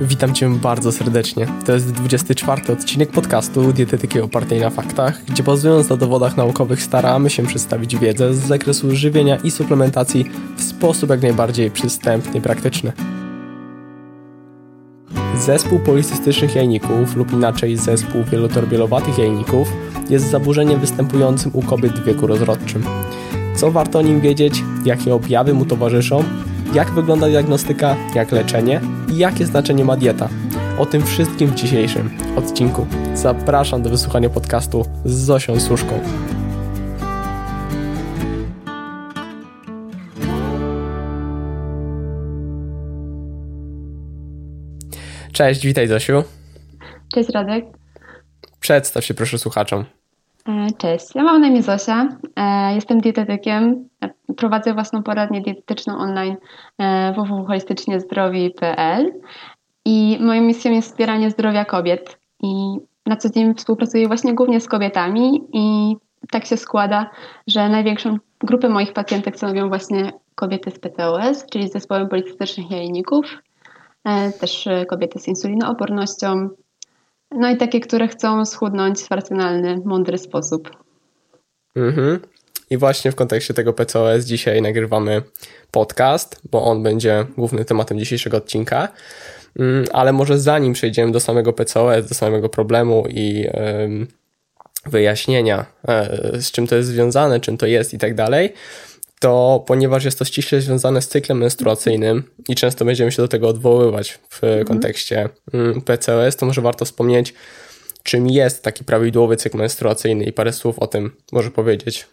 [0.00, 1.46] Witam Cię bardzo serdecznie.
[1.66, 7.30] To jest 24 odcinek podcastu Dietetyki opartej na faktach, gdzie bazując na dowodach naukowych staramy
[7.30, 10.24] się przedstawić wiedzę z zakresu żywienia i suplementacji
[10.56, 12.92] w sposób jak najbardziej przystępny i praktyczny.
[15.38, 19.68] Zespół policystycznych jajników lub inaczej zespół wielotorbielowatych jajników
[20.10, 22.84] jest zaburzeniem występującym u kobiet w wieku rozrodczym.
[23.56, 26.24] Co warto o nim wiedzieć, jakie objawy mu towarzyszą,
[26.74, 28.80] jak wygląda diagnostyka, jak leczenie
[29.12, 30.28] i jakie znaczenie ma dieta.
[30.78, 32.86] O tym wszystkim w dzisiejszym odcinku.
[33.14, 36.00] Zapraszam do wysłuchania podcastu z Zosią Suszką.
[45.32, 46.24] Cześć, witaj Zosiu.
[47.14, 47.64] Cześć Radek.
[48.60, 49.84] Przedstaw się proszę słuchaczom.
[50.48, 53.88] E, cześć, ja mam na imię Zosia, e, jestem dietetykiem,
[54.36, 56.36] prowadzę własną poradnię dietetyczną online
[57.14, 59.12] www.holistyczniezdrowi.pl
[59.84, 62.76] i moją misją jest wspieranie zdrowia kobiet i
[63.06, 65.96] na co dzień współpracuję właśnie głównie z kobietami i
[66.30, 67.10] tak się składa,
[67.46, 73.26] że największą grupę moich pacjentek stanowią właśnie kobiety z PCOS, czyli z zespołem policystycznych jajników,
[74.40, 76.48] też kobiety z insulinoopornością,
[77.30, 80.70] no i takie, które chcą schudnąć w racjonalny, mądry sposób.
[81.76, 82.20] Mhm.
[82.72, 85.22] I właśnie w kontekście tego PCOS dzisiaj nagrywamy
[85.70, 88.88] podcast, bo on będzie głównym tematem dzisiejszego odcinka.
[89.58, 93.46] Mm, ale może zanim przejdziemy do samego PCOS, do samego problemu i
[94.86, 98.52] wyjaśnienia, e, z czym to jest związane, czym to jest i tak dalej,
[99.20, 103.48] to ponieważ jest to ściśle związane z cyklem menstruacyjnym i często będziemy się do tego
[103.48, 104.64] odwoływać w mhm.
[104.64, 107.34] kontekście mm, PCOS, to może warto wspomnieć,
[108.02, 112.06] czym jest taki prawidłowy cykl menstruacyjny i parę słów o tym może powiedzieć.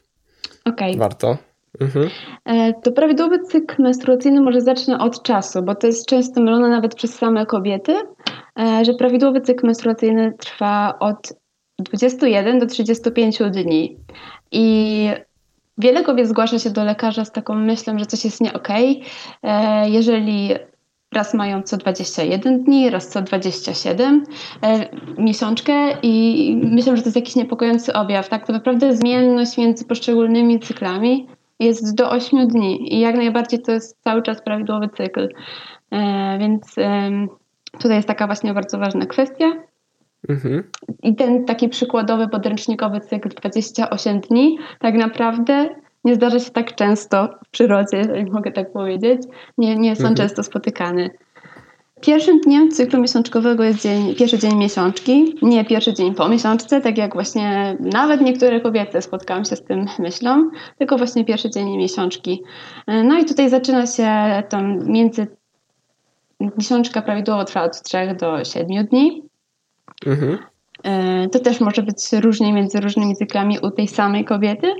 [0.70, 0.92] Okej.
[0.92, 1.00] Okay.
[1.00, 1.38] Warto.
[1.82, 2.10] Mhm.
[2.46, 6.96] E, to prawidłowy cykl menstruacyjny może zacznę od czasu, bo to jest często mylone nawet
[6.96, 7.96] przez same kobiety,
[8.60, 11.34] e, że prawidłowy cykl menstruacyjny trwa od
[11.80, 13.98] 21 do 35 dni.
[14.52, 15.10] I
[15.80, 19.04] Wiele kobiet zgłasza się do lekarza z taką myślą, że coś jest nie okej.
[19.42, 19.90] Okay.
[19.90, 20.50] Jeżeli
[21.12, 24.24] raz mają co 21 dni, raz co 27
[24.64, 28.30] e, miesiączkę i myślę, że to jest jakiś niepokojący objaw.
[28.30, 31.28] Tak, naprawdę zmienność między poszczególnymi cyklami
[31.60, 35.30] jest do 8 dni i jak najbardziej to jest cały czas prawidłowy cykl.
[35.92, 36.76] E, więc
[37.72, 39.46] tutaj jest taka właśnie bardzo ważna kwestia.
[40.30, 40.64] Mhm.
[41.04, 45.70] I ten taki przykładowy podręcznikowy cykl 28 dni tak naprawdę
[46.04, 49.22] nie zdarza się tak często w przyrodzie, jak mogę tak powiedzieć.
[49.58, 50.16] Nie, nie są mhm.
[50.16, 51.10] często spotykany.
[52.02, 56.98] Pierwszym dniem cyklu miesiączkowego jest dzień, pierwszy dzień miesiączki, nie pierwszy dzień po miesiączce, tak
[56.98, 62.44] jak właśnie nawet niektóre kobiety spotkałam się z tym myślą, tylko właśnie pierwszy dzień miesiączki.
[62.88, 64.10] No i tutaj zaczyna się
[64.50, 65.28] tam między
[66.58, 69.24] miesiączka prawidłowo trwa od 3 do 7 dni.
[70.06, 70.38] Mhm.
[70.84, 74.74] E, to też może być różnie między różnymi cyklami u tej samej kobiety.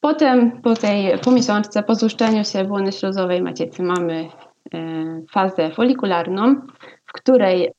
[0.00, 4.28] Potem po tej po miesiączce, po złuszczeniu się błony śluzowej macicy mamy
[4.74, 6.54] e, fazę folikularną,
[7.06, 7.72] w której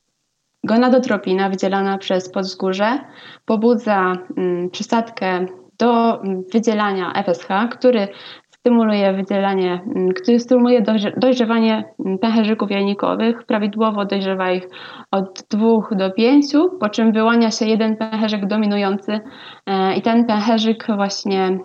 [0.64, 2.98] gonadotropina wydzielana przez podzgórze
[3.44, 5.46] pobudza mm, przysadkę
[5.78, 8.08] do wydzielania FSH, który
[8.50, 10.82] stymuluje wydzielanie, mm, który stymuluje
[11.16, 13.44] dojrzewanie mm, pęcherzyków jajnikowych.
[13.46, 14.68] Prawidłowo dojrzewa ich
[15.10, 16.46] od 2 do 5,
[16.80, 19.20] po czym wyłania się jeden pęcherzyk dominujący
[19.66, 21.58] e, i ten pęcherzyk właśnie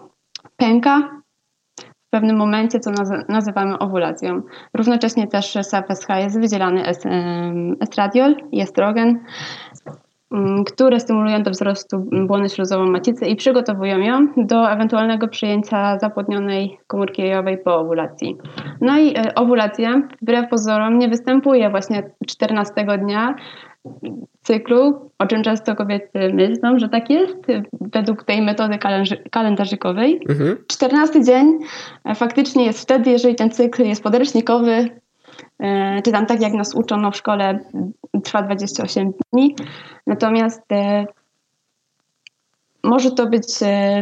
[0.63, 1.21] pęka
[1.79, 2.91] w pewnym momencie, co
[3.29, 4.41] nazywamy owulacją.
[4.73, 6.83] Równocześnie też z FSH jest wydzielany
[7.79, 9.19] estradiol i estrogen,
[10.33, 17.21] Mm, które stymulują do wzrostu błony śluzowo-macicy i przygotowują ją do ewentualnego przyjęcia zapłodnionej komórki
[17.21, 18.37] jajowej po owulacji.
[18.81, 23.35] No i e, owulacja wbrew pozorom nie występuje właśnie 14 dnia
[24.43, 27.37] cyklu, o czym często kobiety myślą, że tak jest,
[27.81, 28.77] według tej metody
[29.31, 30.21] kalendarzykowej.
[30.29, 30.57] Mhm.
[30.67, 31.59] 14 dzień
[32.05, 34.89] e, faktycznie jest wtedy, jeżeli ten cykl jest podręcznikowy,
[35.59, 37.59] E, czy tam tak jak nas uczono w szkole,
[38.23, 39.55] trwa 28 dni.
[40.07, 41.05] Natomiast e,
[42.83, 43.47] może to być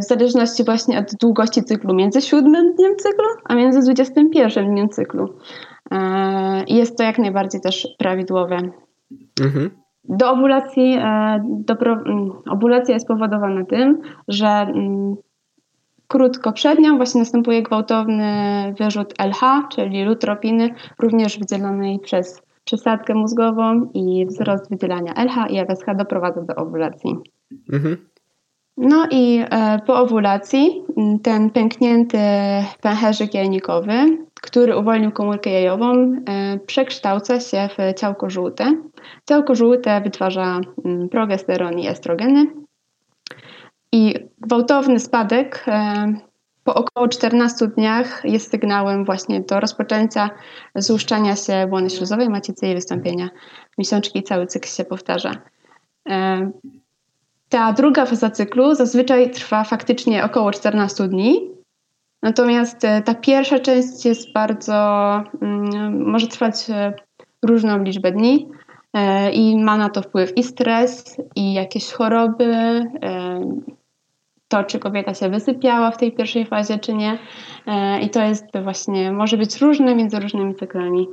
[0.01, 5.37] w zależności właśnie od długości cyklu, między siódmym dniem cyklu, a między 21 dniem cyklu.
[6.67, 8.71] Jest to jak najbardziej też prawidłowe.
[9.41, 9.80] Mhm.
[10.03, 10.97] Do ovulacji,
[11.43, 11.75] do,
[12.49, 15.15] ovulacja jest spowodowana tym, że mm,
[16.11, 18.23] Krótko przed nią właśnie następuje gwałtowny
[18.79, 20.69] wyrzut LH, czyli lutropiny,
[20.99, 27.15] również wydzielonej przez przesadkę mózgową i wzrost wydzielania LH i FSH doprowadza do owulacji.
[27.73, 27.97] Mhm.
[28.77, 29.43] No i
[29.85, 30.83] po owulacji
[31.23, 32.17] ten pęknięty
[32.81, 36.15] pęcherzyk jajnikowy, który uwolnił komórkę jajową,
[36.65, 38.73] przekształca się w ciałko żółte.
[39.29, 40.59] Ciałko żółte wytwarza
[41.11, 42.47] progesteron i estrogeny.
[43.91, 45.65] I gwałtowny spadek
[46.63, 50.29] po około 14 dniach jest sygnałem właśnie do rozpoczęcia
[50.75, 53.29] złuszczania się błony śluzowej, macicy i wystąpienia
[53.77, 55.31] miesiączki cały cykl się powtarza.
[57.51, 61.49] E, ta druga faza cyklu zazwyczaj trwa faktycznie około 14 dni,
[62.21, 64.73] natomiast e, ta pierwsza część jest bardzo,
[65.41, 66.93] mm, może trwać e,
[67.43, 68.49] różną liczbę dni
[69.33, 72.83] i ma na to wpływ i stres, i jakieś choroby,
[74.47, 77.17] to, czy kobieta się wysypiała w tej pierwszej fazie, czy nie.
[77.67, 81.07] E, I to jest właśnie, może być różne między różnymi cyklami.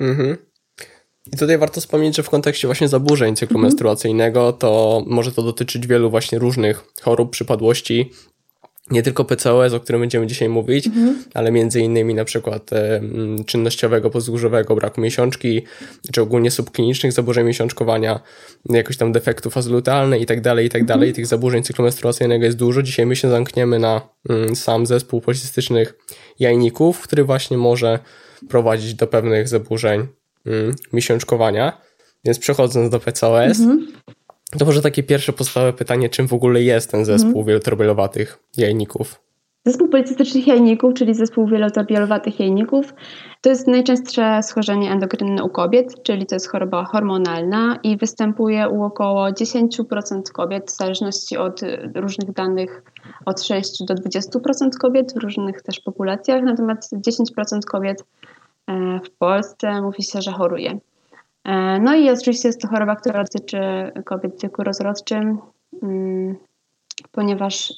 [0.00, 0.51] Mhm.
[1.26, 3.62] I tutaj warto wspomnieć, że w kontekście właśnie zaburzeń cyklu mhm.
[3.62, 8.10] menstruacyjnego, to może to dotyczyć wielu właśnie różnych chorób, przypadłości,
[8.90, 11.24] nie tylko PCOS, o którym będziemy dzisiaj mówić, mhm.
[11.34, 13.00] ale między innymi na przykład e,
[13.46, 15.62] czynnościowego, pozdłużowego braku miesiączki,
[16.12, 18.20] czy ogólnie subklinicznych zaburzeń miesiączkowania,
[18.70, 21.08] jakoś tam defektu fazy lutealnej i tak dalej, i tak dalej.
[21.08, 21.14] Mhm.
[21.14, 22.82] Tych zaburzeń cyklu menstruacyjnego jest dużo.
[22.82, 25.94] Dzisiaj my się zamkniemy na mm, sam zespół policystycznych
[26.38, 27.98] jajników, który właśnie może
[28.48, 30.06] prowadzić do pewnych zaburzeń
[30.46, 31.78] mm, miesiączkowania.
[32.24, 33.86] Więc przechodząc do PCOS, mhm.
[34.58, 37.46] To może takie pierwsze podstawowe pytanie, czym w ogóle jest ten zespół mhm.
[37.46, 39.20] wielotorbielowatych jajników?
[39.66, 42.94] Zespół policystycznych jajników, czyli zespół wielotorbielowatych jajników,
[43.40, 48.82] to jest najczęstsze schorzenie endokrynne u kobiet, czyli to jest choroba hormonalna i występuje u
[48.82, 51.60] około 10% kobiet, w zależności od
[51.94, 52.82] różnych danych
[53.24, 58.04] od 6 do 20% kobiet w różnych też populacjach, natomiast 10% kobiet
[59.04, 60.78] w Polsce mówi się, że choruje.
[61.44, 63.60] E, no i oczywiście jest to choroba, która dotyczy
[64.04, 65.38] kobiet w wieku rozrodczym,
[65.82, 66.36] mm,
[67.12, 67.72] ponieważ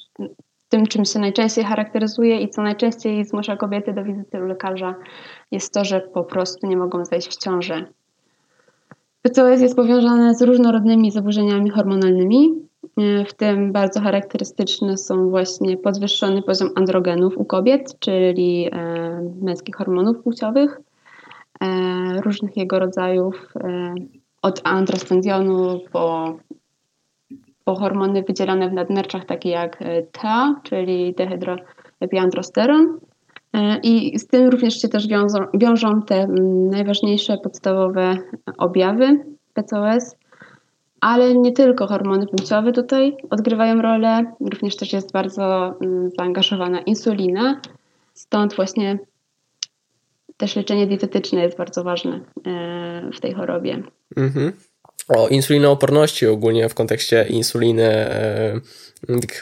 [0.68, 4.94] tym, czym się najczęściej charakteryzuje i co najczęściej zmusza kobiety do wizyty u lekarza,
[5.50, 7.86] jest to, że po prostu nie mogą zajść w ciążę.
[9.22, 12.63] PCOS jest powiązane z różnorodnymi zaburzeniami hormonalnymi, e,
[13.28, 20.22] w tym bardzo charakterystyczne są właśnie podwyższony poziom androgenów u kobiet, czyli e, męskich hormonów
[20.22, 20.80] płciowych,
[21.60, 23.94] E, różnych jego rodzajów, e,
[24.42, 26.36] od androstendionu po,
[27.64, 29.78] po hormony wydzielane w nadnerczach, takie jak
[30.12, 32.98] TA, czyli dehydroepiandrosteron.
[33.82, 36.26] I z tym również się też wiążą, wiążą te
[36.70, 38.16] najważniejsze podstawowe
[38.58, 39.24] objawy
[39.54, 40.16] PCOS,
[41.04, 45.74] ale nie tylko hormony płciowe tutaj odgrywają rolę, również też jest bardzo
[46.18, 47.60] zaangażowana insulina,
[48.14, 48.98] stąd właśnie
[50.36, 53.82] też leczenie dietetyczne jest bardzo ważne e, w tej chorobie.
[54.16, 54.52] Mhm.
[55.08, 58.60] O insulinooporności ogólnie w kontekście insuliny, e,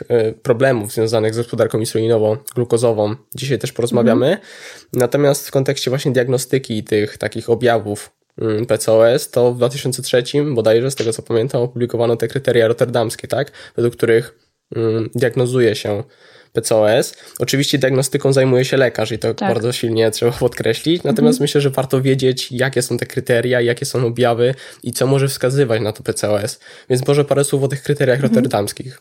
[0.08, 3.14] e, problemów związanych z gospodarką insulinową, glukozową.
[3.34, 4.26] Dzisiaj też porozmawiamy.
[4.26, 4.46] Mhm.
[4.92, 8.21] Natomiast w kontekście właśnie diagnostyki tych takich objawów mm,
[8.68, 10.22] PCOS, to w 2003
[10.54, 13.52] bodajże, z tego co pamiętam, opublikowano te kryteria rotterdamskie, tak?
[13.76, 14.38] Według których
[14.76, 16.04] mm, diagnozuje się
[16.52, 17.14] PCOS.
[17.38, 19.48] Oczywiście diagnostyką zajmuje się lekarz i to tak.
[19.48, 21.44] bardzo silnie trzeba podkreślić, natomiast mhm.
[21.44, 25.82] myślę, że warto wiedzieć, jakie są te kryteria, jakie są objawy i co może wskazywać
[25.82, 26.60] na to PCOS.
[26.90, 28.34] Więc może parę słów o tych kryteriach mhm.
[28.34, 29.00] rotterdamskich.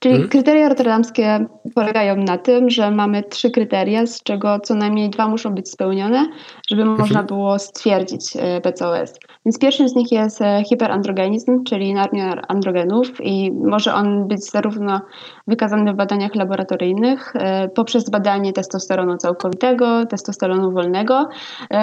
[0.00, 0.30] Czyli hmm?
[0.30, 5.54] kryteria rotterdamskie polegają na tym, że mamy trzy kryteria, z czego co najmniej dwa muszą
[5.54, 6.28] być spełnione,
[6.70, 7.00] żeby mhm.
[7.00, 9.14] można było stwierdzić e, PCOS.
[9.46, 15.00] Więc pierwszym z nich jest e, hiperandrogenizm, czyli nadmiar androgenów i może on być zarówno
[15.46, 16.89] wykazany w badaniach laboratoryjnych
[17.34, 21.28] e, poprzez badanie testosteronu całkowitego, testosteronu wolnego,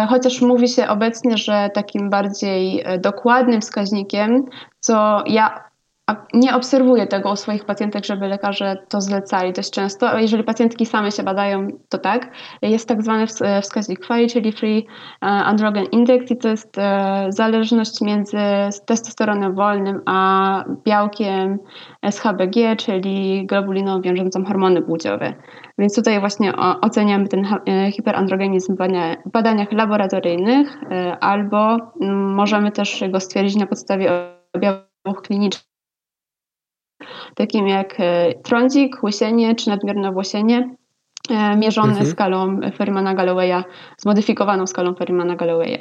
[0.09, 4.45] chociaż mówi się obecnie, że takim bardziej dokładnym wskaźnikiem,
[4.79, 5.66] co ja
[6.33, 11.11] nie obserwuję tego u swoich pacjentek, żeby lekarze to zlecali dość często, jeżeli pacjentki same
[11.11, 12.31] się badają, to tak.
[12.61, 13.27] Jest tak zwany
[13.61, 14.87] wskaźnik FAI, czyli Free
[15.21, 18.37] e, Androgen Index i to jest e, zależność między
[18.85, 21.59] testosteronem wolnym a białkiem
[22.11, 25.33] SHBG, czyli globuliną wiążącą hormony płciowe.
[25.77, 28.75] Więc tutaj właśnie oceniamy ten e, hiperandrogenizm
[29.25, 30.77] w badaniach laboratoryjnych
[31.19, 34.11] albo mm, możemy też go stwierdzić na podstawie
[34.53, 35.66] objawów klinicznych
[37.37, 40.75] takim jak e, trądzik, łysienie czy nadmierne włosienie,
[41.29, 42.07] e, mierzone mhm.
[42.07, 43.63] skalą Ferrimana Gallowaya,
[43.97, 45.77] zmodyfikowaną skalą Ferrimana Gallowaya.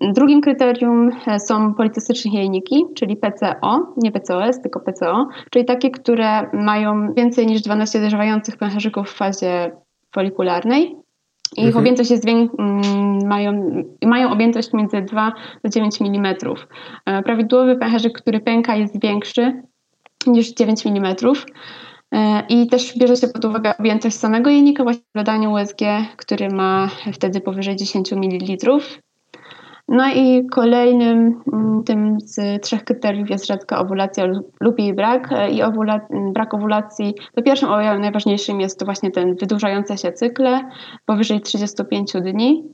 [0.00, 6.50] Drugim kryterium e, są policystyczne jajniki, czyli PCO, nie PCOS, tylko PCO, czyli takie, które
[6.52, 9.70] mają więcej niż 12 dojrzewających pęcherzyków w fazie
[10.14, 10.96] folikularnej.
[11.56, 11.76] Ich mhm.
[11.76, 12.24] objętość jest
[13.24, 15.32] mają, mają objętość między 2
[15.64, 16.34] do 9 mm.
[17.24, 19.62] Prawidłowy pęcherzyk, który pęka, jest większy
[20.26, 21.16] niż 9 mm.
[22.48, 25.80] I też bierze się pod uwagę objętość samego jajnika właśnie w badaniu USG,
[26.16, 28.78] który ma wtedy powyżej 10 ml.
[29.88, 34.26] No i kolejnym mm, tym z trzech kryteriów jest rzadka owulacja
[34.60, 35.30] lub jej brak.
[35.52, 36.00] I owula
[36.32, 40.60] brak owulacji, to pierwszym objawem najważniejszym jest to właśnie ten wydłużające się cykle
[41.06, 42.64] powyżej 35 dni.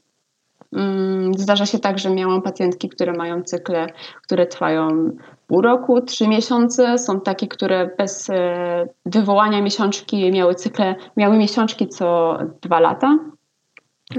[0.73, 3.87] Mm, zdarza się tak, że miałam pacjentki, które mają cykle,
[4.23, 5.11] które trwają
[5.49, 6.99] pół roku, trzy miesiące.
[6.99, 13.19] Są takie, które bez e, wywołania miesiączki miały cykle, miały miesiączki co dwa lata.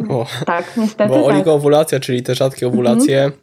[0.09, 1.09] O, tak, niestety.
[1.09, 1.25] Bo tak.
[1.25, 3.41] oligoowulacje, czyli te rzadkie owulacje, mhm.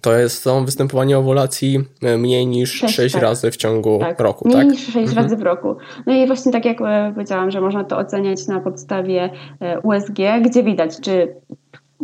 [0.00, 3.22] to jest są występowanie owulacji e, mniej niż 6, 6 tak.
[3.22, 4.20] razy w ciągu tak.
[4.20, 4.48] roku.
[4.48, 4.70] Mniej tak?
[4.70, 5.16] niż 6 mhm.
[5.16, 5.76] razy w roku.
[6.06, 9.30] No i właśnie tak jak e, powiedziałam, że można to oceniać na podstawie
[9.82, 11.34] USG, gdzie widać, czy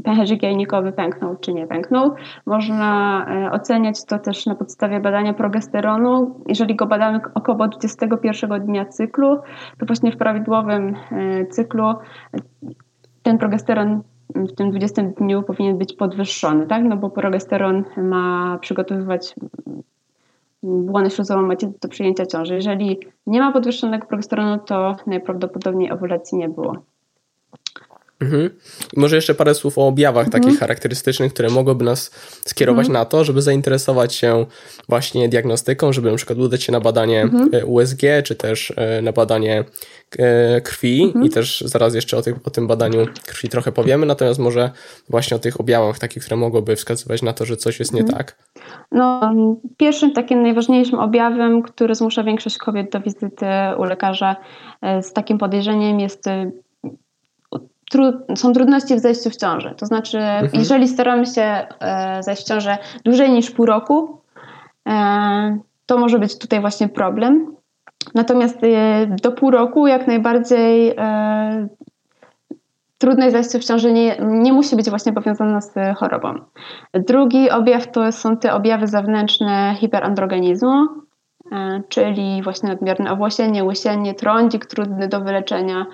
[0.04, 2.14] pęcherzyk jajnikowy pęknął czy nie pęknął.
[2.46, 6.40] Można e, oceniać to też na podstawie badania progesteronu.
[6.46, 9.38] Jeżeli go badamy około 21 dnia cyklu,
[9.78, 11.94] to właśnie w prawidłowym e, cyklu e,
[13.22, 14.02] ten progesteron
[14.34, 16.84] w tym 20 dniu powinien być podwyższony, tak?
[16.84, 19.34] No bo progesteron ma przygotowywać
[20.62, 22.54] błonę śluzową macie do przyjęcia ciąży.
[22.54, 26.76] Jeżeli nie ma podwyższonego progesteronu, to najprawdopodobniej owulacji nie było.
[28.20, 28.50] Mhm.
[28.96, 30.42] Może jeszcze parę słów o objawach mhm.
[30.42, 32.10] takich charakterystycznych, które mogłyby nas
[32.46, 32.92] skierować mhm.
[32.92, 34.46] na to, żeby zainteresować się
[34.88, 37.48] właśnie diagnostyką, żeby na przykład udać się na badanie mhm.
[37.52, 39.64] e, USG, czy też e, na badanie
[40.18, 41.24] e, krwi mhm.
[41.24, 44.70] i też zaraz jeszcze o, tych, o tym badaniu krwi trochę powiemy, natomiast może
[45.08, 48.18] właśnie o tych objawach takich, które mogłyby wskazywać na to, że coś jest nie mhm.
[48.18, 48.36] tak.
[48.92, 49.34] No,
[49.76, 53.46] pierwszym takim najważniejszym objawem, który zmusza większość kobiet do wizyty
[53.78, 54.36] u lekarza
[55.02, 56.24] z takim podejrzeniem jest
[58.36, 59.74] są trudności w zajściu w ciąży.
[59.78, 60.50] To znaczy, mhm.
[60.54, 61.42] jeżeli staramy się
[61.80, 64.20] e, zajść w ciążę dłużej niż pół roku,
[64.88, 67.56] e, to może być tutaj właśnie problem.
[68.14, 71.68] Natomiast e, do pół roku jak najbardziej e,
[72.98, 76.34] trudność zajścia w ciąży nie, nie musi być właśnie powiązana z chorobą.
[76.94, 80.86] Drugi objaw to są te objawy zewnętrzne hiperandrogenizmu,
[81.52, 85.86] e, czyli właśnie nadmierne owłosienie, łysienie, trądzik trudny do wyleczenia,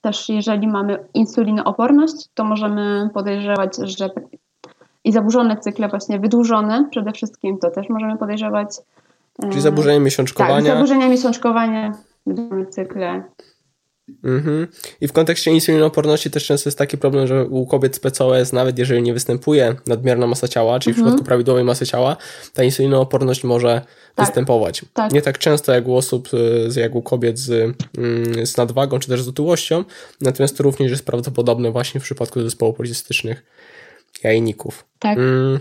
[0.00, 4.10] też jeżeli mamy insulinooporność, to możemy podejrzewać, że
[5.04, 8.68] i zaburzone cykle właśnie wydłużone przede wszystkim, to też możemy podejrzewać.
[9.40, 10.54] Czyli zaburzenie miesiączkowania.
[10.54, 11.92] Tak, zaburzenia miesiączkowania,
[12.26, 13.22] wydłużone cykle.
[14.24, 14.66] Mhm.
[15.00, 18.78] I w kontekście insulinooporności też często jest taki problem, że u kobiet z PCOS, nawet
[18.78, 21.06] jeżeli nie występuje nadmierna masa ciała, czyli mhm.
[21.06, 22.16] w przypadku prawidłowej masy ciała,
[22.54, 23.80] ta insulinooporność może
[24.14, 24.26] tak.
[24.26, 24.84] występować.
[24.94, 25.12] Tak.
[25.12, 26.28] Nie tak często jak u osób,
[26.76, 29.84] jak u kobiet z, mm, z nadwagą, czy też z otyłością,
[30.20, 33.42] natomiast to również jest prawdopodobne właśnie w przypadku zespołów policystycznych
[34.24, 34.84] jajników.
[34.98, 35.18] Tak.
[35.18, 35.60] Mm.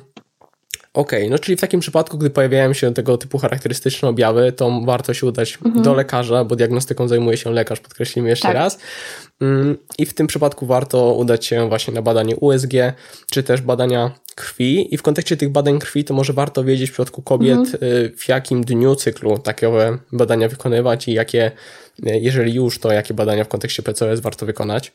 [1.00, 4.82] Okej, okay, no czyli w takim przypadku, gdy pojawiają się tego typu charakterystyczne objawy, to
[4.86, 5.84] warto się udać mhm.
[5.84, 8.56] do lekarza, bo diagnostyką zajmuje się lekarz, podkreślimy jeszcze tak.
[8.56, 8.79] raz.
[9.41, 12.74] Mm, I w tym przypadku warto udać się właśnie na badanie USG,
[13.32, 14.94] czy też badania krwi.
[14.94, 17.84] I w kontekście tych badań krwi, to może warto wiedzieć w przypadku kobiet, mhm.
[17.84, 19.72] Y, w jakim dniu cyklu takie
[20.12, 21.51] badania wykonywać i jakie,
[22.08, 24.91] y, jeżeli już, to jakie badania w kontekście PCOS warto wykonać.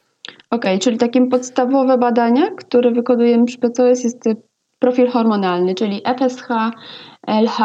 [0.51, 4.25] Okej, okay, czyli takim podstawowe badania, które wykonujemy przy PCOS jest
[4.85, 6.49] profil hormonalny, czyli FSH,
[7.27, 7.59] LH,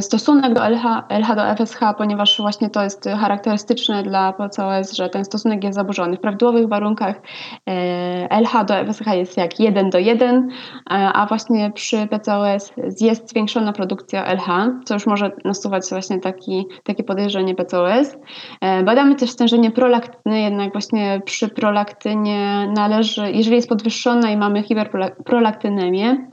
[0.00, 5.24] stosunek do LH, LH do FSH, ponieważ właśnie to jest charakterystyczne dla PCOS, że ten
[5.24, 6.16] stosunek jest zaburzony.
[6.16, 7.20] W prawidłowych warunkach
[7.66, 10.48] e, LH do FSH jest jak 1 do 1,
[10.90, 14.48] e, a właśnie przy PCOS jest zwiększona produkcja LH,
[14.84, 18.16] co już może nasuwać właśnie taki, takie podejrzenie PCOS.
[18.60, 24.62] E, badamy też stężenie prolaktyny, jednak właśnie przy prolaktynie należy, jeżeli jest podwyższona i mamy
[24.62, 26.28] hiperprolaktynemię,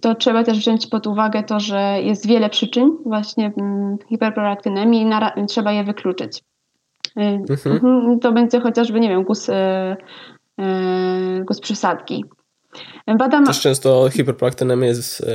[0.00, 5.46] to trzeba też wziąć pod uwagę to, że jest wiele przyczyn właśnie mm, hiperprolaktynemii i
[5.46, 6.42] trzeba je wykluczyć.
[7.18, 7.76] Y, mhm.
[7.76, 8.20] mhm.
[8.20, 9.52] To będzie chociażby, nie wiem, guz, y,
[10.60, 12.24] y, guz przysadki.
[13.18, 13.44] Badam...
[13.44, 15.26] Też często hiperprolaktynemia jest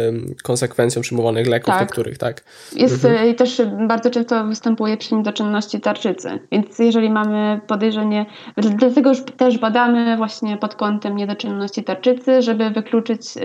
[0.44, 1.82] konsekwencją przyjmowanych leków tak.
[1.82, 2.44] niektórych, tak?
[2.76, 3.36] Jest mhm.
[3.36, 8.26] też bardzo często występuje przy niedoczynności tarczycy, więc jeżeli mamy podejrzenie,
[8.58, 13.42] dlatego już też badamy właśnie pod kątem niedoczynności tarczycy, żeby wykluczyć y,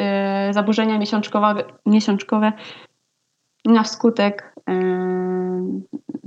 [0.54, 2.52] zaburzenia miesiączkowe, miesiączkowe
[3.64, 4.72] na wskutek y,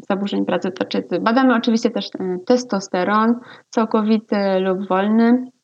[0.09, 1.19] zaburzeń pracy tarczycy.
[1.19, 2.09] Badamy oczywiście też
[2.45, 3.35] testosteron
[3.69, 5.56] całkowity lub wolny E,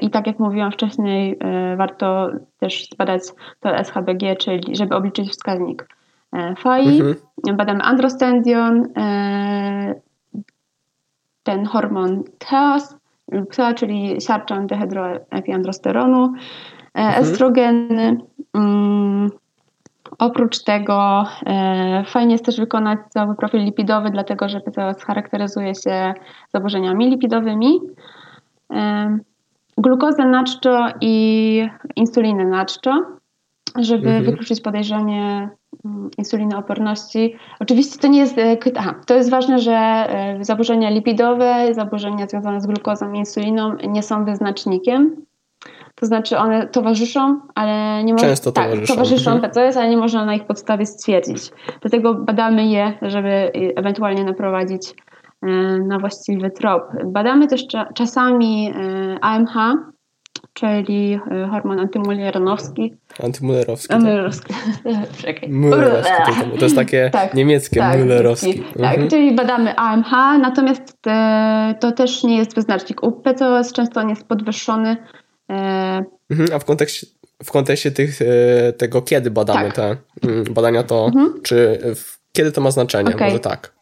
[0.00, 3.22] I tak jak mówiłam wcześniej, e, warto też zbadać
[3.60, 5.88] to SHBG, czyli żeby obliczyć wskaźnik
[6.32, 7.00] e, FAI.
[7.00, 7.56] Mhm.
[7.56, 8.88] Badamy androstendion,
[11.42, 12.96] ten hormon TEAS,
[13.56, 16.32] TEA, czyli siarczan dehydroepiandrosteronu,
[16.94, 17.22] mhm.
[17.22, 18.16] estrogeny,
[18.54, 19.30] mm,
[20.18, 26.14] Oprócz tego e, fajnie jest też wykonać cały profil lipidowy, dlatego że PCOS charakteryzuje się
[26.52, 27.80] zaburzeniami lipidowymi.
[29.78, 33.02] E, glukozę naczczo i insulinę naczczo,
[33.78, 34.24] żeby mhm.
[34.24, 35.50] wykluczyć podejrzenie
[35.84, 37.36] mm, insulinooporności.
[37.60, 42.60] Oczywiście to nie jest, e, aha, to jest ważne, że e, zaburzenia lipidowe, zaburzenia związane
[42.60, 45.24] z glukozą i insuliną nie są wyznacznikiem
[45.94, 48.28] to znaczy one towarzyszą, ale nie można.
[48.28, 48.94] Często tak, towarzyszą.
[48.94, 49.50] towarzyszą mhm.
[49.52, 51.50] PCOS, ale nie można na ich podstawie stwierdzić.
[51.80, 54.94] Dlatego badamy je, żeby ewentualnie naprowadzić e,
[55.86, 56.82] na właściwy trop.
[57.04, 59.54] Badamy też czasami e, AMH,
[60.52, 62.94] czyli e, hormon antymulleronowski.
[63.22, 63.88] Antymullerowski.
[63.88, 64.00] Tak.
[64.00, 64.54] Mullerowski.
[65.22, 65.48] Czekaj.
[65.48, 66.12] Mullerowski.
[66.58, 68.54] To, jest takie tak, niemieckie, tak, Mullerowski.
[68.54, 69.08] Tak, mhm.
[69.08, 70.10] czyli badamy AMH,
[70.40, 70.98] natomiast
[71.80, 73.02] to też nie jest wyznacznik.
[73.02, 74.96] U PCOS często on jest podwyższony
[75.50, 77.06] E, mhm, a w kontekście,
[77.44, 79.74] w kontekście tych, e, tego, kiedy badamy tak.
[79.74, 79.96] te
[80.28, 81.42] mm, badania, to mhm.
[81.42, 81.78] czy
[82.32, 83.14] kiedy to ma znaczenie?
[83.14, 83.28] Okay.
[83.28, 83.74] Może tak.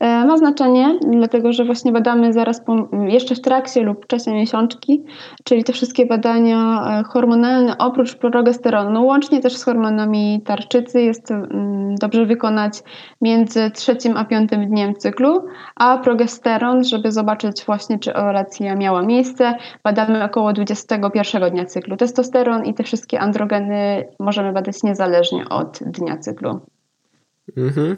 [0.00, 4.32] E, ma znaczenie, dlatego że właśnie badamy zaraz po, jeszcze w trakcie lub w czasie
[4.32, 5.04] miesiączki,
[5.44, 11.30] czyli te wszystkie badania e, hormonalne oprócz progesteronu, no łącznie też z hormonami tarczycy jest
[11.30, 12.82] mm, dobrze wykonać
[13.20, 19.54] między trzecim a piątym dniem cyklu, a progesteron, żeby zobaczyć właśnie czy ovulacja miała miejsce,
[19.84, 21.96] badamy około 21 dnia cyklu.
[21.96, 26.60] Testosteron i te wszystkie androgeny możemy badać niezależnie od dnia cyklu.
[27.56, 27.96] Mhm.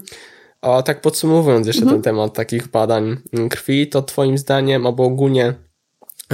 [0.62, 1.96] A tak podsumowując jeszcze mhm.
[1.96, 3.16] ten temat takich badań
[3.50, 5.54] krwi, to Twoim zdaniem, albo ogólnie,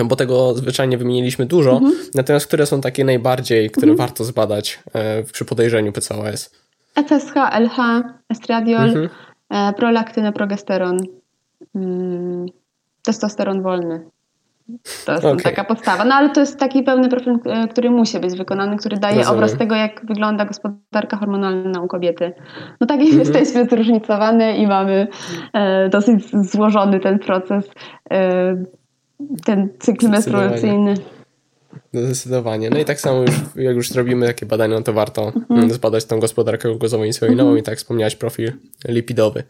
[0.05, 1.95] bo tego zwyczajnie wymieniliśmy dużo, mhm.
[2.15, 4.09] natomiast które są takie najbardziej, które mhm.
[4.09, 6.51] warto zbadać e, przy podejrzeniu PCOS?
[6.95, 9.09] ECSH, LH, estradiol, mhm.
[9.51, 10.99] e, prolaktyna, progesteron,
[11.75, 12.47] mm,
[13.03, 14.01] testosteron wolny.
[15.07, 15.43] To jest okay.
[15.43, 16.05] taka podstawa.
[16.05, 19.37] No ale to jest taki pełny profil, e, który musi być wykonany, który daje Rozumiem.
[19.37, 22.33] obraz tego, jak wygląda gospodarka hormonalna u kobiety.
[22.81, 23.19] No tak, -hmm.
[23.19, 25.09] jesteśmy zróżnicowane i mamy
[25.53, 27.71] e, dosyć złożony ten proces,
[28.11, 28.65] e,
[29.45, 30.95] ten cykl menstruacyjny.
[31.93, 32.71] Zdecydowanie.
[32.71, 35.71] No i tak samo już, jak już zrobimy takie badania, no to warto mhm.
[35.71, 37.59] zbadać tą gospodarkę glukozową insulinową mhm.
[37.59, 38.53] i tak wspomniałeś profil
[38.89, 39.43] lipidowy.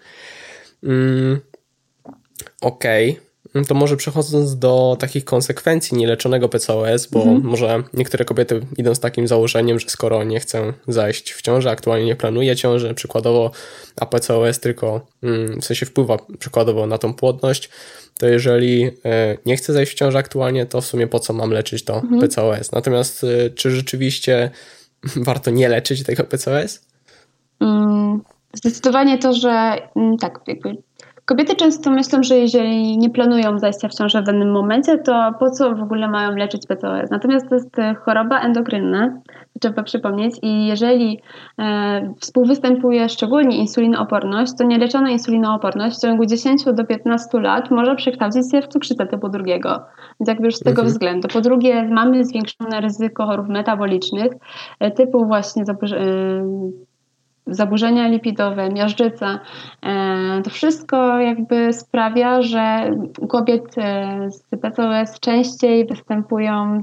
[0.83, 1.41] Mm,
[2.61, 3.11] Okej.
[3.11, 3.32] Okay.
[3.55, 7.43] No to może przechodząc do takich konsekwencji nieleczonego PCOS, bo mhm.
[7.43, 12.07] może niektóre kobiety idą z takim założeniem, że skoro nie chcę zajść w ciążę, aktualnie
[12.07, 13.51] nie planuję ciąży, przykładowo,
[13.97, 17.71] a PCOS tylko mm, w sensie wpływa przykładowo na tą płodność,
[18.19, 21.51] to jeżeli e, nie chcę zajść w ciążę aktualnie, to w sumie po co mam
[21.51, 22.21] leczyć to mhm.
[22.21, 22.73] PCOS?
[22.73, 24.51] Natomiast e, czy rzeczywiście
[25.17, 26.87] warto nie leczyć tego PCOS?
[27.61, 28.21] Mm,
[28.53, 30.77] zdecydowanie to, że mm, tak, jakby
[31.33, 35.51] Kobiety często myślą, że jeżeli nie planują zajścia w ciążę w danym momencie, to po
[35.51, 37.11] co w ogóle mają leczyć PCOS?
[37.11, 39.21] Natomiast to jest e, choroba endokrynna,
[39.61, 41.21] trzeba przypomnieć, i jeżeli
[41.59, 48.51] e, współwystępuje szczególnie insulinooporność, to nieleczona insulinooporność w ciągu 10 do 15 lat może przekształcić
[48.53, 49.85] się w cukrzycę typu drugiego.
[50.21, 50.89] Więc jakby już z tego mhm.
[50.89, 51.29] względu.
[51.29, 54.33] Po drugie, mamy zwiększone ryzyko chorób metabolicznych,
[54.81, 56.43] e, typu właśnie zaburzenia
[57.47, 59.41] zaburzenia lipidowe, miażdżyca.
[59.83, 66.83] E, to wszystko jakby sprawia, że u kobiet e, z PCOS częściej występują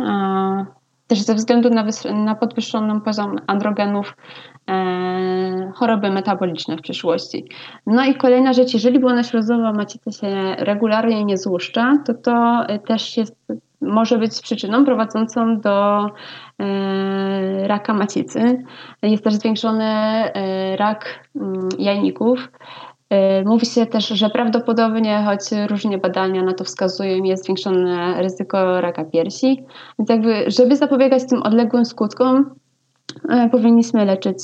[0.00, 0.66] e,
[1.06, 1.84] też ze względu na,
[2.14, 4.16] na podwyższoną poziom androgenów
[5.74, 7.44] choroby metaboliczne w przyszłości.
[7.86, 13.16] No i kolejna rzecz, jeżeli błona śluzowa macica się regularnie nie złuszcza, to to też
[13.16, 13.36] jest
[13.80, 16.06] może być przyczyną prowadzącą do
[16.58, 18.64] e, raka macicy.
[19.02, 22.48] Jest też zwiększony e, rak mm, jajników.
[23.10, 28.80] E, mówi się też, że prawdopodobnie, choć różnie badania na to wskazują, jest zwiększone ryzyko
[28.80, 29.64] raka piersi.
[29.98, 32.54] Więc jakby, żeby zapobiegać tym odległym skutkom,
[33.50, 34.38] powinniśmy leczyć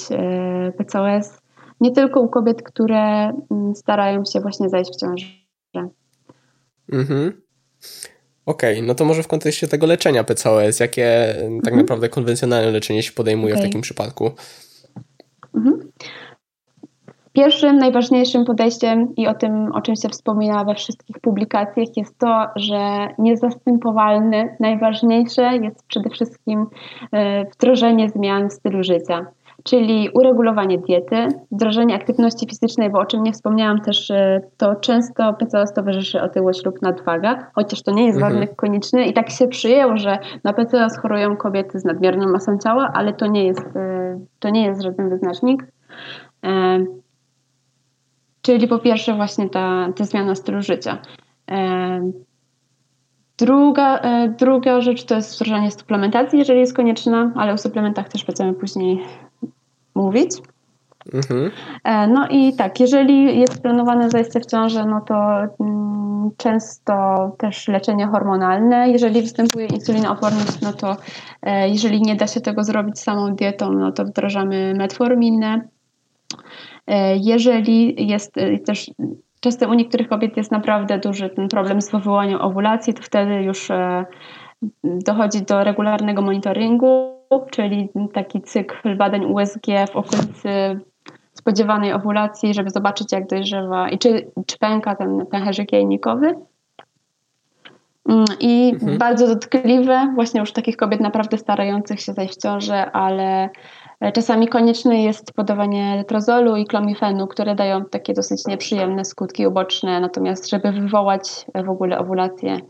[0.79, 1.40] PCOS
[1.81, 5.27] nie tylko u kobiet, które mm, starają się właśnie zajść w ciążę.
[6.92, 7.42] Mhm.
[8.47, 11.61] Okej, okay, no to może w kontekście tego leczenia PCOS, jakie tak mhm.
[11.61, 13.65] tak naprawdę konwencjonalne leczenie się podejmuje okay.
[13.65, 14.31] w takim przypadku?
[15.55, 15.93] Mhm.
[17.33, 22.47] Pierwszym, najważniejszym podejściem i o tym, o czym się wspomina we wszystkich publikacjach, jest to,
[22.57, 26.67] że niezastępowalne, najważniejsze jest przede wszystkim
[27.13, 29.27] e, wdrożenie zmian w stylu życia
[29.66, 34.12] czyli uregulowanie diety, wdrożenie aktywności fizycznej, bo o czym nie wspomniałam też,
[34.57, 38.33] to często PCOS towarzyszy otyłość lub nadwaga, chociaż to nie jest mhm.
[38.33, 42.90] warunek konieczny i tak się przyjęło, że na PCOS chorują kobiety z nadmierną masą ciała,
[42.94, 45.66] ale to nie jest, e, to nie jest żaden wyznacznik.
[46.44, 46.85] E,
[48.42, 50.98] czyli po pierwsze właśnie ta, ta zmiana stylu życia.
[51.50, 52.11] E,
[53.38, 54.00] druga,
[54.38, 59.00] druga rzecz to jest wdrożenie suplementacji, jeżeli jest konieczna, ale o suplementach też będziemy później
[59.97, 60.31] mówić.
[61.15, 61.51] Mhm.
[61.85, 65.15] E, no i tak, jeżeli jest planowane zajście w ciążę, no to
[65.61, 66.93] mm, często
[67.39, 68.89] też leczenie hormonalne.
[68.91, 70.97] Jeżeli występuje insulinooporność, no to
[71.43, 75.69] e, jeżeli nie da się tego zrobić samą dietą, no to wdrażamy metforminę.
[76.87, 78.35] E, jeżeli jest
[78.67, 78.91] też
[79.41, 83.69] często u niektórych kobiet jest naprawdę duży ten problem z wywołaniem owulacji, to wtedy już
[84.85, 87.15] dochodzi do regularnego monitoringu,
[87.51, 90.81] czyli taki cykl badań USG w okolicy
[91.33, 96.35] spodziewanej owulacji, żeby zobaczyć jak dojrzewa i czy, czy pęka ten pęcherzyk jajnikowy.
[98.09, 98.99] Mm, I mhm.
[98.99, 103.51] bardzo dotkliwe, właśnie już takich kobiet naprawdę starających się zajść w ciążę, ale
[104.15, 110.51] czasami konieczne jest podawanie letrozolu i klomifenu, które dają takie dosyć nieprzyjemne skutki uboczne, natomiast
[110.51, 112.61] żeby wywołać w ogóle owulację,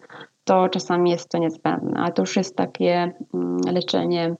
[0.44, 4.34] to czasami jest to niezbędne, a to już jest takie mm, leczenie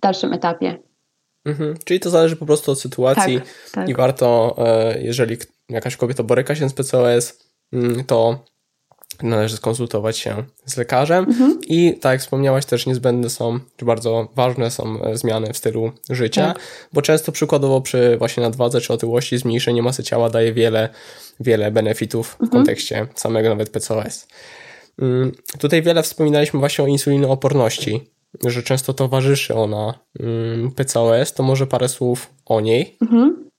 [0.00, 0.78] w dalszym etapie.
[1.44, 1.74] Mhm.
[1.84, 3.88] Czyli to zależy po prostu od sytuacji tak, tak.
[3.88, 5.36] i warto, e, jeżeli
[5.68, 7.38] jakaś kobieta boryka się z PCOS,
[7.72, 8.44] mm, to
[9.22, 11.58] należy skonsultować się z lekarzem mhm.
[11.62, 15.92] i tak jak wspomniałaś też niezbędne są, czy bardzo ważne są e, zmiany w stylu
[16.10, 16.62] życia, tak.
[16.92, 20.88] bo często przykładowo przy właśnie nadwadze czy otyłości zmniejszenie masy ciała daje wiele,
[21.40, 22.48] wiele benefitów mhm.
[22.48, 24.28] w kontekście samego nawet PCOS.
[24.98, 28.10] Mm, tutaj wiele wspominaliśmy właśnie o insulinooporności,
[28.46, 32.96] że często towarzyszy ona mm, PCOS, to może parę słów o niej.
[33.02, 33.50] Mhm.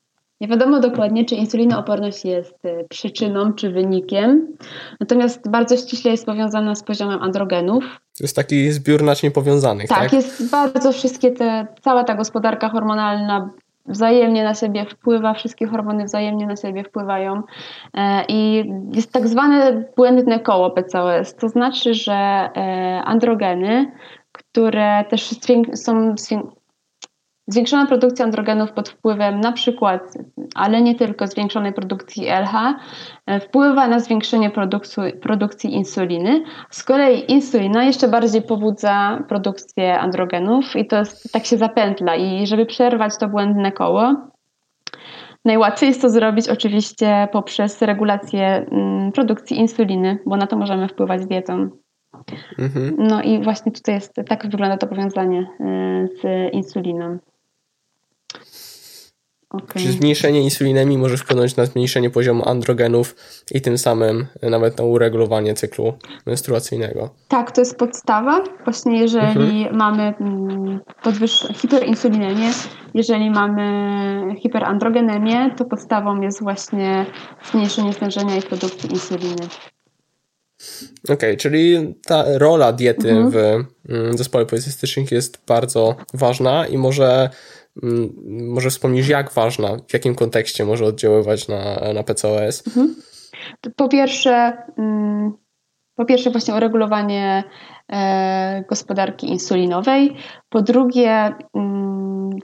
[0.41, 4.47] Nie wiadomo dokładnie, czy insulinooporność jest y, przyczyną czy wynikiem,
[4.99, 7.83] natomiast bardzo ściśle jest powiązana z poziomem androgenów.
[8.17, 9.99] To jest taki zbiór naczyń powiązanych, tak?
[9.99, 13.49] Tak, jest bardzo wszystkie te, cała ta gospodarka hormonalna
[13.85, 17.41] wzajemnie na siebie wpływa, wszystkie hormony wzajemnie na siebie wpływają
[17.93, 23.91] e, i jest tak zwane błędne koło PCOS, to znaczy, że e, androgeny
[24.31, 25.29] które też
[25.75, 26.15] są
[27.47, 30.01] zwiększona produkcja androgenów pod wpływem na przykład,
[30.55, 32.53] ale nie tylko zwiększonej produkcji LH,
[33.25, 34.51] e, wpływa na zwiększenie
[35.21, 36.43] produkcji, insuliny.
[36.69, 42.47] Z kolei insulina jeszcze bardziej pobudza produkcję androgenów i to jest, tak się zapętla i
[42.47, 44.31] żeby przerwać to błędne koło,
[45.45, 51.25] Najłatwiej jest to zrobić oczywiście poprzez regulację mm, produkcji insuliny, bo na to możemy wpływać
[51.25, 51.69] dietą.
[52.59, 52.95] Mhm.
[52.97, 57.19] No i właśnie tutaj jest, tak wygląda to powiązanie y, z insuliną.
[59.53, 59.83] Okay.
[59.83, 63.15] Czy zmniejszenie insulinemi może wpłynąć na zmniejszenie poziomu androgenów
[63.51, 65.93] i tym samym nawet na uregulowanie cyklu
[66.25, 67.09] menstruacyjnego?
[67.27, 68.43] Tak, to jest podstawa.
[68.63, 69.77] Właśnie jeżeli mhm.
[69.77, 72.49] mamy mm, podwyż- hiperinsulinemię,
[72.93, 77.05] jeżeli mamy hiperandrogenemię, to podstawą jest właśnie
[77.51, 79.47] zmniejszenie stężenia i produkcji insuliny.
[81.03, 83.31] Okej, okay, czyli ta rola diety mhm.
[83.31, 83.37] w
[83.89, 87.29] mm, zespole policystycznych jest bardzo ważna i może,
[87.83, 92.67] mm, może wspomnisz, jak ważna, w jakim kontekście może oddziaływać na, na PCOS?
[92.67, 92.95] Mhm.
[93.75, 95.33] Po pierwsze, mm,
[95.95, 97.43] po pierwsze właśnie uregulowanie
[97.91, 100.15] e, gospodarki insulinowej,
[100.49, 101.33] po drugie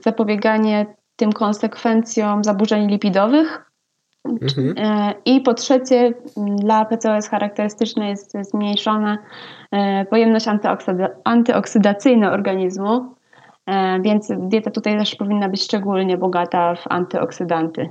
[0.04, 3.67] zapobieganie tym konsekwencjom zaburzeń lipidowych,
[4.24, 4.74] Mhm.
[4.76, 9.18] E, I po trzecie, dla PCOS charakterystyczna jest zmniejszona
[9.72, 10.46] e, pojemność
[11.24, 13.14] antyoksydacyjna organizmu,
[13.66, 17.88] e, więc dieta tutaj też powinna być szczególnie bogata w antyoksydanty.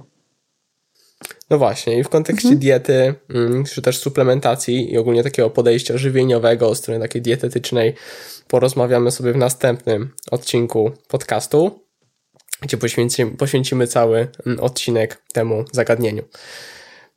[1.49, 2.59] No właśnie, i w kontekście mhm.
[2.59, 7.95] diety, mm, czy też suplementacji i ogólnie takiego podejścia żywieniowego, strony takiej dietetycznej,
[8.47, 11.86] porozmawiamy sobie w następnym odcinku podcastu
[12.61, 16.23] gdzie poświęcimy, poświęcimy cały mm, odcinek temu zagadnieniu.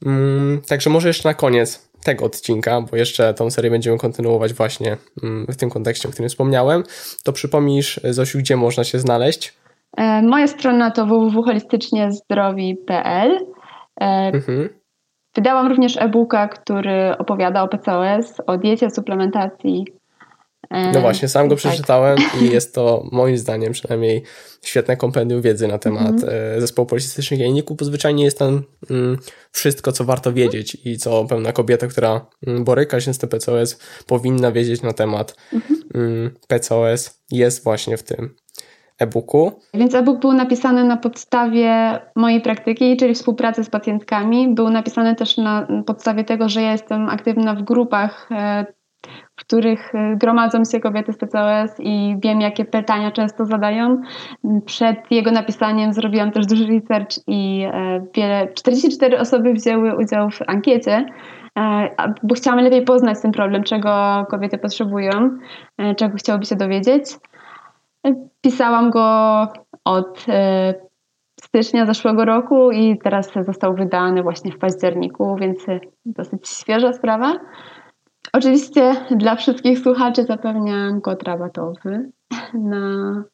[0.07, 4.96] Mm, także może jeszcze na koniec tego odcinka, bo jeszcze tą serię będziemy kontynuować właśnie
[5.22, 6.83] mm, w tym kontekście, o którym wspomniałem,
[7.24, 9.55] to przypomnisz, Zosiu, gdzie można się znaleźć?
[9.96, 13.46] E, moja strona to www.holistyczniezdrowi.pl
[14.00, 14.68] e, mhm.
[15.35, 19.85] Wydałam również e-booka, który opowiada o PCOS, o diecie, suplementacji,
[20.70, 21.59] no właśnie, sam go tak.
[21.59, 22.42] przeczytałem tak.
[22.42, 24.22] i jest to moim zdaniem przynajmniej
[24.62, 26.61] świetne kompendium wiedzy na temat mm.
[26.61, 29.18] zespołu policystycznych jajników, bo zwyczajnie jest tam mm,
[29.52, 33.78] wszystko, co warto wiedzieć i co pewna kobieta, która mm, boryka się z tym PCOS,
[34.06, 35.37] powinna wiedzieć na temat
[35.94, 38.35] mm, PCOS, jest właśnie w tym
[39.00, 39.52] e-booku.
[39.74, 44.54] Więc e-book był napisany na podstawie mojej praktyki, czyli współpracy z pacjentkami.
[44.54, 48.66] Był napisany też na podstawie tego, że ja jestem aktywna w grupach e,
[49.36, 54.02] w których e, gromadzą się kobiety z PCOS i wiem, jakie pytania często zadają.
[54.66, 60.42] Przed jego napisaniem zrobiłam też duży research i e, wiele, 44 osoby wzięły udział w
[60.46, 61.06] ankiecie,
[61.58, 61.88] e,
[62.22, 65.10] bo chciałam lepiej poznać ten problem, czego kobiety potrzebują,
[65.96, 67.04] czego chciałyby się dowiedzieć.
[68.40, 69.46] Pisałam go
[69.84, 70.74] od e,
[71.40, 75.66] stycznia zeszłego roku i teraz został wydany właśnie w październiku, więc
[76.06, 77.32] dosyć świeża sprawa.
[78.33, 82.11] Oczywiście dla wszystkich słuchaczy zapewniam kod rabatowy
[82.55, 83.25] na.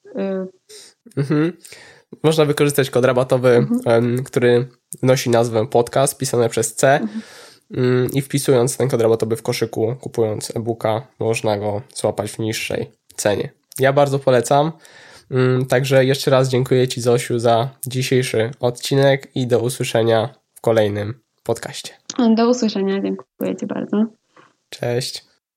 [1.17, 1.53] Mhm.
[2.23, 4.25] Można wykorzystać kod rabatowy, mhm.
[4.25, 4.69] który
[5.03, 6.93] nosi nazwę podcast, pisane przez C.
[6.95, 7.23] Mhm.
[7.71, 12.91] Mm, I wpisując ten kod rabatowy w koszyku, kupując e-booka, można go złapać w niższej
[13.17, 13.51] cenie.
[13.79, 14.73] Ja bardzo polecam.
[15.31, 21.15] Mm, także jeszcze raz dziękuję Ci, Zosiu, za dzisiejszy odcinek i do usłyszenia w kolejnym
[21.43, 21.93] podcaście.
[22.37, 24.07] Do usłyszenia, dziękuję Ci bardzo.
[24.71, 25.25] Cześć.